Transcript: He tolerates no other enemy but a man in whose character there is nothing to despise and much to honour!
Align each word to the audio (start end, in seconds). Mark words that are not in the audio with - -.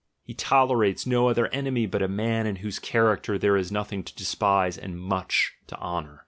He 0.23 0.33
tolerates 0.33 1.05
no 1.05 1.29
other 1.29 1.45
enemy 1.49 1.85
but 1.85 2.01
a 2.01 2.07
man 2.07 2.47
in 2.47 2.55
whose 2.55 2.79
character 2.79 3.37
there 3.37 3.55
is 3.55 3.71
nothing 3.71 4.03
to 4.05 4.15
despise 4.15 4.75
and 4.75 4.99
much 4.99 5.53
to 5.67 5.77
honour! 5.79 6.19